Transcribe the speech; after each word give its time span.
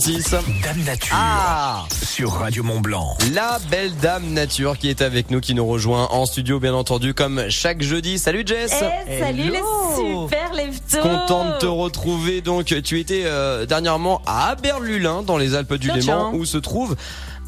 6. 0.00 0.30
Dame 0.62 0.82
Nature 0.86 1.12
Ah 1.14 1.84
sur 2.02 2.32
Radio 2.32 2.62
Mont 2.62 2.80
Blanc. 2.80 3.18
La 3.34 3.58
belle 3.70 3.94
dame 3.96 4.32
nature 4.32 4.78
qui 4.78 4.88
est 4.88 5.02
avec 5.02 5.30
nous, 5.30 5.40
qui 5.40 5.54
nous 5.54 5.66
rejoint 5.66 6.08
en 6.10 6.24
studio 6.24 6.58
bien 6.58 6.72
entendu 6.72 7.12
comme 7.12 7.50
chaque 7.50 7.82
jeudi. 7.82 8.18
Salut 8.18 8.42
Jess 8.46 8.82
Eh, 9.06 9.20
salut 9.20 9.50
les 9.50 9.60
super 9.96 10.54
leftos 10.54 11.02
Content 11.02 11.50
de 11.50 11.58
te 11.58 11.66
retrouver. 11.66 12.40
Donc, 12.40 12.74
tu 12.82 12.98
étais 12.98 13.24
euh, 13.26 13.66
dernièrement 13.66 14.22
à 14.24 14.48
Aberlulin, 14.52 15.22
dans 15.22 15.36
les 15.36 15.54
Alpes 15.54 15.74
du 15.74 15.90
Léman, 15.92 16.32
où 16.32 16.46
se 16.46 16.56
trouve 16.56 16.96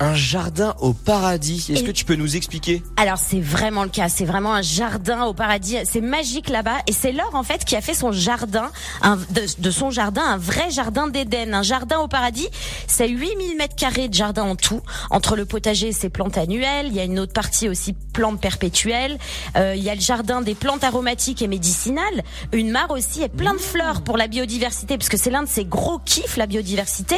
un 0.00 0.14
jardin 0.14 0.74
au 0.80 0.92
paradis. 0.92 1.66
Est-ce 1.70 1.82
Et- 1.82 1.84
que 1.84 1.90
tu 1.92 2.04
peux 2.04 2.14
nous 2.16 2.36
expliquer? 2.36 2.82
Alors 2.96 3.18
c'est 3.18 3.40
vraiment 3.40 3.84
le 3.84 3.88
cas, 3.90 4.08
c'est 4.08 4.24
vraiment 4.24 4.52
un 4.54 4.62
jardin 4.62 5.24
au 5.24 5.34
paradis, 5.34 5.76
c'est 5.84 6.00
magique 6.00 6.48
là-bas. 6.48 6.78
Et 6.86 6.92
c'est 6.92 7.12
Laure 7.12 7.34
en 7.34 7.42
fait 7.42 7.64
qui 7.64 7.76
a 7.76 7.80
fait 7.80 7.94
son 7.94 8.10
jardin, 8.12 8.70
un- 9.02 9.16
de, 9.16 9.42
de 9.58 9.70
son 9.70 9.90
jardin 9.90 10.22
un 10.22 10.36
vrai 10.38 10.70
jardin 10.70 11.06
d'Éden, 11.08 11.54
un 11.54 11.62
jardin 11.62 11.98
au 11.98 12.08
paradis. 12.08 12.48
C'est 12.86 13.08
8000 13.08 13.56
mètres 13.56 13.76
carrés 13.76 14.08
de 14.08 14.14
jardin 14.14 14.42
en 14.42 14.56
tout, 14.56 14.80
entre 15.10 15.36
le 15.36 15.44
potager 15.46 15.88
et 15.88 15.92
ses 15.92 16.08
plantes 16.08 16.36
annuelles, 16.38 16.86
il 16.88 16.94
y 16.94 17.00
a 17.00 17.04
une 17.04 17.18
autre 17.18 17.32
partie 17.32 17.68
aussi 17.68 17.94
plantes 18.12 18.40
perpétuelles, 18.40 19.18
Euh, 19.56 19.74
il 19.76 19.82
y 19.82 19.90
a 19.90 19.94
le 19.94 20.00
jardin 20.00 20.40
des 20.42 20.54
plantes 20.54 20.84
aromatiques 20.84 21.42
et 21.42 21.48
médicinales, 21.48 22.22
une 22.52 22.70
mare 22.70 22.90
aussi 22.90 23.22
et 23.22 23.28
plein 23.28 23.54
de 23.54 23.58
fleurs 23.60 24.02
pour 24.02 24.16
la 24.16 24.26
biodiversité 24.28 24.96
parce 24.98 25.08
que 25.08 25.16
c'est 25.16 25.30
l'un 25.30 25.42
de 25.42 25.48
ses 25.48 25.64
gros 25.64 25.98
kiffs 25.98 26.36
la 26.36 26.46
biodiversité. 26.46 27.16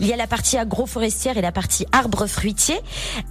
Il 0.00 0.06
y 0.06 0.12
a 0.12 0.16
la 0.16 0.26
partie 0.26 0.56
agroforestière 0.58 1.36
et 1.38 1.42
la 1.42 1.52
partie 1.52 1.86
arbre 1.92 2.15
fruitier. 2.26 2.76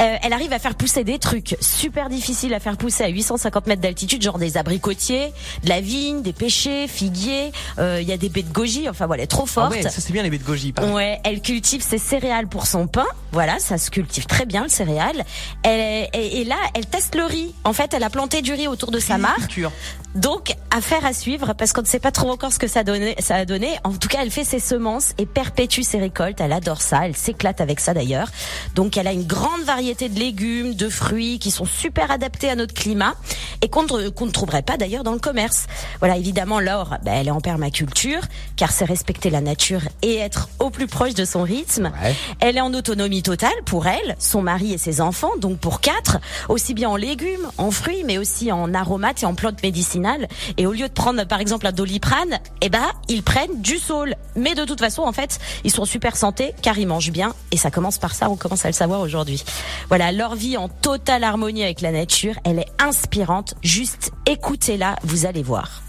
Euh, 0.00 0.16
elle 0.22 0.32
arrive 0.32 0.52
à 0.54 0.58
faire 0.58 0.74
pousser 0.74 1.04
des 1.04 1.18
trucs 1.18 1.56
super 1.60 2.08
difficiles 2.08 2.54
à 2.54 2.60
faire 2.60 2.76
pousser 2.78 3.04
à 3.04 3.08
850 3.08 3.66
mètres 3.66 3.82
d'altitude, 3.82 4.22
genre 4.22 4.38
des 4.38 4.56
abricotiers, 4.56 5.32
de 5.64 5.68
la 5.68 5.80
vigne, 5.82 6.22
des 6.22 6.32
pêchers, 6.32 6.88
figuiers. 6.88 7.52
euh, 7.78 7.98
Il 8.00 8.08
y 8.08 8.12
a 8.12 8.16
des 8.16 8.28
baies 8.28 8.42
de 8.42 8.52
goji. 8.52 8.88
Enfin 8.88 9.06
voilà, 9.06 9.22
elle 9.22 9.24
est 9.24 9.28
trop 9.28 9.42
Ah 9.44 9.52
forte. 9.52 9.72
ouais, 9.72 9.82
ça 9.82 9.90
c'est 9.90 10.12
bien 10.12 10.22
les 10.22 10.30
baies 10.30 10.38
de 10.38 10.44
goji. 10.44 10.72
par 10.72 10.84
contre. 10.84 10.96
Ouais, 10.96 11.20
elle 11.24 11.42
cultive 11.42 11.82
ses 11.82 11.98
céréales 11.98 12.46
pour 12.48 12.66
son 12.66 12.86
pain. 12.86 13.06
Voilà, 13.32 13.58
ça 13.58 13.78
se 13.78 13.90
cultive 13.90 14.26
très 14.26 14.46
bien 14.46 14.62
le 14.62 14.68
céréal. 14.68 15.24
Elle, 15.62 16.08
et, 16.14 16.40
et 16.40 16.44
là, 16.44 16.56
elle 16.74 16.86
teste 16.86 17.14
le 17.14 17.24
riz. 17.24 17.54
En 17.64 17.72
fait, 17.72 17.94
elle 17.94 18.02
a 18.02 18.10
planté 18.10 18.42
du 18.42 18.52
riz 18.52 18.66
autour 18.66 18.90
de 18.90 18.98
sa. 18.98 19.18
Culture. 19.36 19.72
Donc, 20.14 20.56
affaire 20.70 21.04
à 21.04 21.12
suivre 21.12 21.52
parce 21.54 21.72
qu'on 21.72 21.82
ne 21.82 21.86
sait 21.86 22.00
pas 22.00 22.10
trop 22.10 22.30
encore 22.30 22.52
ce 22.52 22.58
que 22.58 22.66
ça, 22.66 22.82
ça 23.20 23.34
a 23.36 23.44
donné. 23.44 23.78
En 23.84 23.92
tout 23.92 24.08
cas, 24.08 24.18
elle 24.22 24.30
fait 24.30 24.44
ses 24.44 24.58
semences 24.58 25.12
et 25.18 25.26
perpétue 25.26 25.82
ses 25.82 25.98
récoltes. 25.98 26.40
Elle 26.40 26.52
adore 26.52 26.82
ça. 26.82 27.06
Elle 27.06 27.16
s'éclate 27.16 27.60
avec 27.60 27.78
ça 27.78 27.94
d'ailleurs. 27.94 28.28
Donc, 28.74 28.96
elle 28.96 29.06
a 29.06 29.12
une 29.12 29.26
grande 29.26 29.62
variété 29.62 30.08
de 30.08 30.18
légumes, 30.18 30.74
de 30.74 30.88
fruits 30.88 31.38
qui 31.38 31.50
sont 31.50 31.64
super 31.66 32.10
adaptés 32.10 32.50
à 32.50 32.56
notre 32.56 32.74
climat 32.74 33.14
et 33.62 33.68
qu'on 33.68 33.82
ne, 33.82 34.08
qu'on 34.08 34.26
ne 34.26 34.30
trouverait 34.30 34.62
pas 34.62 34.76
d'ailleurs 34.76 35.04
dans 35.04 35.12
le 35.12 35.18
commerce. 35.18 35.66
Voilà, 35.98 36.16
évidemment, 36.16 36.60
Laure, 36.60 36.96
ben, 37.04 37.14
elle 37.14 37.28
est 37.28 37.32
en 37.32 37.40
permaculture 37.40 38.22
car 38.56 38.72
c'est 38.72 38.84
respecter 38.84 39.30
la 39.30 39.40
nature 39.40 39.82
et 40.02 40.16
être 40.16 40.48
au 40.58 40.70
plus 40.70 40.86
proche 40.86 41.14
de 41.14 41.24
son 41.24 41.42
rythme. 41.42 41.92
Ouais. 42.02 42.14
Elle 42.40 42.56
est 42.56 42.62
en 42.62 42.74
autonomie 42.74 43.22
totale 43.22 43.50
pour 43.64 43.86
elle, 43.86 44.16
son 44.18 44.42
mari 44.42 44.72
et 44.72 44.78
ses 44.78 45.00
enfants, 45.00 45.36
donc 45.38 45.58
pour 45.58 45.80
quatre, 45.80 46.18
aussi 46.48 46.74
bien 46.74 46.88
en 46.88 46.96
légumes, 46.96 47.48
en 47.58 47.70
fruits, 47.70 48.04
mais 48.04 48.18
aussi 48.18 48.52
en 48.52 48.74
aromates 48.74 49.22
et 49.22 49.26
en 49.26 49.34
plantes 49.34 49.62
médicinales. 49.62 50.28
Et 50.56 50.66
au 50.66 50.72
lieu 50.72 50.88
de 50.88 50.92
prendre 50.92 51.24
par 51.24 51.40
exemple 51.40 51.66
un 51.66 51.72
doliprane, 51.72 52.38
eh 52.60 52.68
ben 52.68 52.86
ils 53.08 53.22
prennent 53.22 53.60
du 53.60 53.78
saule. 53.78 54.16
Mais 54.36 54.54
de 54.54 54.64
toute 54.64 54.80
façon, 54.80 55.02
en 55.02 55.12
fait, 55.12 55.38
ils 55.64 55.70
sont 55.70 55.82
en 55.82 55.86
super 55.86 56.16
santé 56.16 56.54
car 56.62 56.78
ils 56.78 56.86
mangent 56.86 57.12
bien. 57.12 57.34
Et 57.50 57.56
ça 57.56 57.70
commence 57.70 57.98
par 57.98 58.14
ça, 58.14 58.30
on 58.30 58.36
commence 58.36 58.64
à 58.64 58.68
le 58.68 58.74
savoir 58.74 59.00
aujourd'hui. 59.00 59.44
Voilà, 59.88 60.12
leur 60.12 60.34
vie 60.34 60.56
en 60.56 60.68
totale 60.68 61.24
harmonie 61.24 61.64
avec 61.64 61.80
la 61.80 61.92
nature, 61.92 62.34
elle 62.44 62.58
est 62.58 62.68
inspirante. 62.78 63.49
Juste 63.62 64.12
écoutez-la, 64.26 64.96
vous 65.04 65.26
allez 65.26 65.42
voir. 65.42 65.82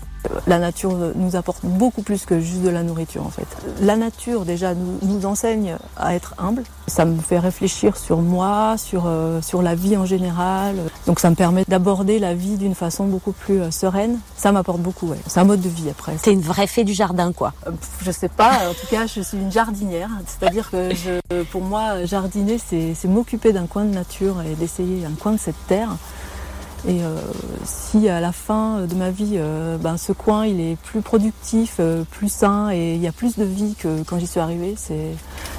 La 0.45 0.59
nature 0.59 0.95
nous 1.15 1.35
apporte 1.35 1.65
beaucoup 1.65 2.03
plus 2.03 2.25
que 2.25 2.39
juste 2.39 2.61
de 2.61 2.69
la 2.69 2.83
nourriture 2.83 3.25
en 3.25 3.31
fait. 3.31 3.47
La 3.81 3.95
nature 3.95 4.45
déjà 4.45 4.75
nous, 4.75 4.99
nous 5.01 5.25
enseigne 5.25 5.77
à 5.97 6.13
être 6.13 6.35
humble. 6.37 6.63
Ça 6.87 7.05
me 7.05 7.19
fait 7.19 7.39
réfléchir 7.39 7.97
sur 7.97 8.21
moi, 8.21 8.75
sur, 8.77 9.05
euh, 9.07 9.41
sur 9.41 9.63
la 9.63 9.73
vie 9.73 9.97
en 9.97 10.05
général. 10.05 10.75
Donc 11.07 11.19
ça 11.19 11.31
me 11.31 11.35
permet 11.35 11.63
d'aborder 11.67 12.19
la 12.19 12.35
vie 12.35 12.57
d'une 12.57 12.75
façon 12.75 13.05
beaucoup 13.05 13.31
plus 13.31 13.61
euh, 13.61 13.71
sereine. 13.71 14.19
Ça 14.38 14.51
m'apporte 14.51 14.79
beaucoup, 14.79 15.07
ouais. 15.07 15.17
C'est 15.25 15.39
un 15.39 15.44
mode 15.44 15.61
de 15.61 15.69
vie 15.69 15.89
après. 15.89 16.16
C'est 16.21 16.33
une 16.33 16.41
vraie 16.41 16.67
fée 16.67 16.83
du 16.83 16.94
jardin, 16.94 17.31
quoi. 17.33 17.53
Euh, 17.66 17.71
Je 18.03 18.11
sais 18.11 18.29
pas, 18.29 18.69
en 18.69 18.73
tout 18.73 18.88
cas 18.91 19.07
je 19.07 19.21
suis 19.21 19.38
une 19.38 19.51
jardinière. 19.51 20.09
C'est-à-dire 20.27 20.69
que 20.69 20.94
je, 20.94 21.41
pour 21.45 21.61
moi 21.61 22.05
jardiner 22.05 22.59
c'est 22.59 22.94
c'est 22.94 23.07
m'occuper 23.07 23.53
d'un 23.53 23.66
coin 23.66 23.85
de 23.85 23.94
nature 23.94 24.44
et 24.44 24.53
d'essayer 24.53 25.03
un 25.03 25.16
coin 25.19 25.31
de 25.31 25.39
cette 25.39 25.67
terre. 25.67 25.89
Et 26.88 27.03
euh, 27.03 27.16
si 27.64 28.09
à 28.09 28.19
la 28.19 28.31
fin 28.31 28.81
de 28.81 28.96
ma 28.96 29.12
vie, 29.12 29.34
euh, 29.36 29.78
ben, 29.78 29.97
ce 29.97 30.14
coin 30.14 30.47
il 30.47 30.59
est 30.59 30.75
plus 30.78 31.02
productif, 31.02 31.75
euh, 31.80 32.03
plus 32.09 32.31
sain 32.31 32.72
et 32.72 32.96
il 32.96 33.02
y 33.02 33.08
a 33.08 33.12
plus 33.12 33.38
de 33.38 33.44
vie 33.44 33.75
que 33.78 34.02
quand 34.03 34.18
j'y 34.18 34.25
suis 34.25 34.40
arrivée, 34.40 34.74
c'est 34.78 35.16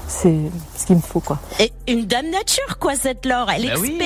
c'est 0.09 0.38
ce 0.77 0.87
qu'il 0.87 0.97
me 0.97 1.00
faut 1.00 1.21
quoi. 1.21 1.38
Et 1.60 1.72
une 1.87 2.05
dame 2.06 2.28
nature, 2.31 2.78
quoi, 2.78 2.97
cette 2.97 3.25
Laure. 3.25 3.50
Elle 3.50 3.66
Bah 3.66 3.75
oui. 3.81 3.99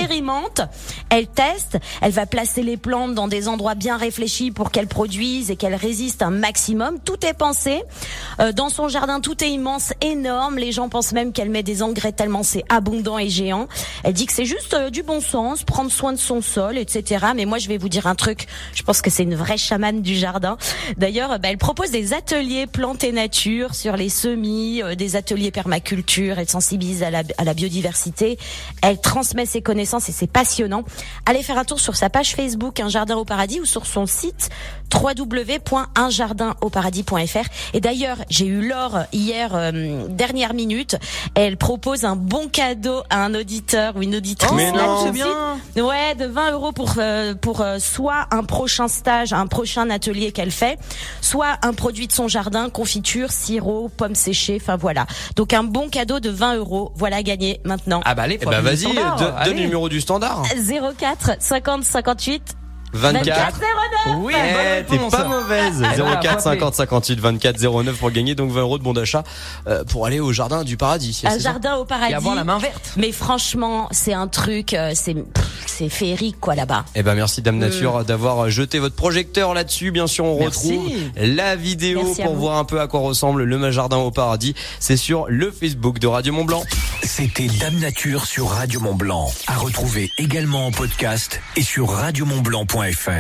Elle 1.11 1.27
teste, 1.29 1.79
elle 2.01 2.13
va 2.13 2.27
placer 2.27 2.63
les 2.63 2.77
plantes 2.77 3.15
dans 3.15 3.29
des 3.29 3.49
endroits 3.49 3.75
bien 3.75 3.97
réfléchis 3.97 4.51
pour 4.51 4.71
qu'elles 4.71 4.89
produisent 4.89 5.51
et 5.51 5.57
qu'elles 5.57 5.75
résistent 5.75 6.23
un 6.23 6.31
maximum. 6.31 6.99
Tout 7.05 7.25
est 7.25 7.35
pensé. 7.35 7.83
Euh, 8.41 8.53
dans 8.53 8.69
son 8.69 8.89
jardin, 8.89 9.21
tout 9.21 9.43
est 9.45 9.51
immense, 9.51 9.93
énorme. 10.01 10.59
Les 10.59 10.73
gens 10.73 10.89
pensent 10.89 11.13
même 11.13 11.33
qu'elle 11.33 11.51
met 11.51 11.63
des 11.63 11.83
engrais 11.83 12.13
tellement 12.13 12.43
c'est 12.43 12.65
abondant 12.69 13.19
et 13.19 13.29
géant. 13.29 13.69
Elle 14.03 14.15
dit 14.15 14.27
que 14.27 14.33
c'est 14.33 14.45
juste 14.45 14.75
euh, 14.75 14.91
du 14.91 15.03
bon 15.03 15.21
sens, 15.21 15.63
prendre 15.63 15.91
soin 15.91 16.13
de 16.13 16.19
son 16.19 16.43
sol, 16.43 16.77
etc. 16.77 17.27
Mais 17.35 17.45
moi, 17.45 17.59
je 17.59 17.69
vais 17.69 17.79
vous 17.79 17.89
dire 17.89 18.07
un 18.07 18.15
truc. 18.15 18.47
Je 18.75 18.83
pense 18.83 19.01
que 19.01 19.11
c'est 19.11 19.23
une 19.23 19.37
vraie 19.37 19.59
chamane 19.59 20.03
du 20.03 20.17
jardin. 20.17 20.57
D'ailleurs, 20.97 21.33
euh, 21.33 21.39
bah, 21.39 21.49
elle 21.51 21.59
propose 21.59 21.91
des 21.91 22.15
ateliers 22.15 22.67
plantes 22.67 23.05
et 23.05 23.13
nature 23.13 23.75
sur 23.75 23.97
les 23.97 24.09
semis, 24.09 24.83
des 24.97 25.17
ateliers 25.17 25.51
permaculture. 25.51 26.39
Elle 26.39 26.49
sensibilise 26.49 27.03
à 27.03 27.11
la 27.11 27.55
biodiversité. 27.55 28.39
Elle 28.83 29.01
transmet 29.01 29.47
ses 29.47 29.63
connaissances 29.63 30.09
et 30.09 30.13
c'est 30.13 30.27
passionnant. 30.27 30.85
Allez 31.27 31.43
faire 31.43 31.59
un 31.59 31.65
tour 31.65 31.81
sur 31.81 31.97
sa 31.97 32.09
page 32.11 32.35
Facebook 32.35 32.81
Un 32.81 32.89
jardin 32.89 33.17
au 33.17 33.25
paradis 33.25 33.61
ou 33.61 33.65
sur 33.65 33.87
son 33.87 34.07
site 34.07 34.51
www.unjardinautparadis.fr. 34.95 37.49
Et 37.75 37.81
d'ailleurs, 37.81 38.19
j'ai 38.31 38.47
eu 38.47 38.67
Laure 38.69 39.01
hier, 39.13 39.51
euh, 39.55 40.07
dernière 40.09 40.55
minute. 40.55 40.97
Elle 41.35 41.57
propose 41.57 42.05
un 42.05 42.17
bon 42.17 42.49
cadeau 42.49 43.03
à 43.11 43.25
un 43.25 43.35
auditeur 43.35 43.97
ou 43.97 44.03
une 44.03 44.15
auditrice. 44.17 44.53
Mais 44.55 44.73
là, 44.73 44.87
non. 44.87 45.11
bien. 45.11 45.27
Ouais, 45.85 46.15
de 46.15 46.27
20 46.27 46.53
euros 46.53 46.73
pour 46.73 46.95
euh, 46.99 47.35
pour 47.35 47.61
euh, 47.61 47.79
soit 47.79 48.27
un 48.31 48.45
prochain 48.45 48.89
stage, 48.89 49.33
un 49.33 49.47
prochain 49.47 49.91
atelier 49.91 50.33
qu'elle 50.33 50.51
fait, 50.53 50.79
soit 51.21 51.59
un 51.63 51.73
produit 51.73 52.07
de 52.07 52.13
son 52.13 52.29
jardin, 52.29 52.71
confiture, 52.71 53.31
sirop, 53.33 53.89
pommes 53.89 54.15
séchées, 54.15 54.59
enfin 54.61 54.77
voilà. 54.77 55.07
Donc 55.35 55.53
un 55.53 55.65
bon 55.65 55.89
cadeau 55.89 56.21
de 56.21 56.31
20 56.31 56.57
euros, 56.57 56.93
voilà 56.97 57.23
gagné 57.23 57.61
maintenant. 57.65 58.01
Ah 58.05 58.15
bah 58.15 58.23
allez, 58.23 58.39
Eh 58.41 58.47
ben 58.47 58.61
vas-y, 58.61 58.79
standard. 58.93 59.17
de- 59.17 59.25
donne 59.25 59.35
Allez. 59.37 59.55
le 59.55 59.61
numéro 59.61 59.89
du 59.89 60.01
standard. 60.01 60.43
04 60.99 61.37
50 61.41 61.85
58 61.85 62.57
24. 62.93 63.25
24 63.27 63.61
09. 64.07 64.17
Oui, 64.21 64.33
Eh, 64.37 64.85
t'es 64.85 64.99
pas 65.11 65.25
mauvaise. 65.29 65.83
Eh 65.95 65.97
ben, 66.01 66.21
04 66.21 66.41
faut 66.41 66.49
appeler. 66.49 66.61
50 66.61 66.75
58 66.75 67.21
24 67.21 67.59
09 67.61 67.97
pour 67.99 68.11
gagner 68.11 68.35
donc 68.35 68.51
20 68.53 68.61
euros 68.61 68.79
de 68.79 68.83
bon 68.85 68.93
d'achat 68.95 69.23
euh, 69.67 69.85
pour 69.85 70.07
aller 70.07 70.21
au 70.21 70.33
jardin 70.33 70.65
du 70.65 70.77
paradis. 70.77 71.23
Un 71.27 71.39
jardin 71.39 71.75
au 71.77 71.85
paradis. 71.85 72.13
Et 72.13 72.15
avoir 72.15 72.35
la 72.35 72.45
main 72.45 72.59
verte. 72.59 72.93
Mais 72.97 73.13
franchement, 73.13 73.89
c'est 73.91 74.15
un 74.15 74.29
truc, 74.29 74.73
euh, 74.73 74.93
c'est 74.95 75.17
c'est 75.67 75.89
féerique 75.91 76.41
quoi 76.41 76.55
là-bas. 76.55 76.85
Eh 76.95 77.03
ben 77.03 77.15
merci 77.15 77.43
Dame 77.43 77.59
Nature 77.59 78.05
d'avoir 78.05 78.49
jeté 78.49 78.79
votre 78.79 78.95
projecteur 78.95 79.53
là-dessus. 79.53 79.91
Bien 79.91 80.07
sûr, 80.07 80.25
on 80.25 80.39
Merci. 80.39 80.77
retrouve 80.79 80.93
la 81.17 81.55
vidéo 81.57 82.03
Merci 82.03 82.23
pour 82.23 82.35
voir 82.35 82.57
un 82.57 82.65
peu 82.65 82.81
à 82.81 82.87
quoi 82.87 83.01
ressemble 83.01 83.43
le 83.45 83.71
jardin 83.71 83.99
au 83.99 84.11
paradis. 84.11 84.55
C'est 84.81 84.97
sur 84.97 85.27
le 85.29 85.51
Facebook 85.51 85.99
de 85.99 86.07
Radio 86.07 86.33
Mont 86.33 86.45
Blanc. 86.45 86.63
C'était 87.07 87.47
Dame 87.47 87.79
Nature 87.79 88.27
sur 88.27 88.49
Radio 88.49 88.81
Mont 88.81 88.95
Blanc. 88.95 89.31
À 89.47 89.57
retrouver 89.57 90.11
également 90.19 90.67
en 90.67 90.71
podcast 90.73 91.41
et 91.55 91.63
sur 91.63 91.89
radiomontblanc.fr. 91.89 93.11